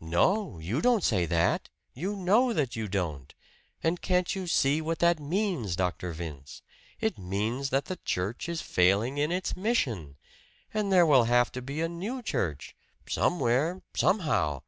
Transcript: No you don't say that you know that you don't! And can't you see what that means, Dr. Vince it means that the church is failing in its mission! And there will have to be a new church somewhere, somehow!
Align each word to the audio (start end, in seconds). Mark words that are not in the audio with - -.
No 0.00 0.58
you 0.58 0.80
don't 0.80 1.04
say 1.04 1.24
that 1.26 1.68
you 1.94 2.16
know 2.16 2.52
that 2.52 2.74
you 2.74 2.88
don't! 2.88 3.32
And 3.80 4.02
can't 4.02 4.34
you 4.34 4.48
see 4.48 4.80
what 4.80 4.98
that 4.98 5.20
means, 5.20 5.76
Dr. 5.76 6.10
Vince 6.10 6.62
it 6.98 7.16
means 7.16 7.70
that 7.70 7.84
the 7.84 7.94
church 8.04 8.48
is 8.48 8.60
failing 8.60 9.18
in 9.18 9.30
its 9.30 9.54
mission! 9.56 10.16
And 10.74 10.92
there 10.92 11.06
will 11.06 11.26
have 11.30 11.52
to 11.52 11.62
be 11.62 11.80
a 11.80 11.88
new 11.88 12.22
church 12.22 12.74
somewhere, 13.08 13.80
somehow! 13.94 14.62